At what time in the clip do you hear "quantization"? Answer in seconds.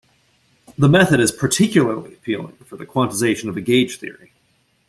2.87-3.49